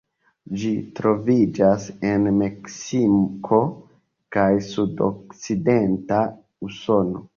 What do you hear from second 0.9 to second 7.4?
troviĝas en Meksiko kaj sudokcidenta Usono.